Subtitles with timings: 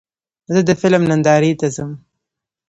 [0.53, 1.91] زه د فلم نندارې ته ځم.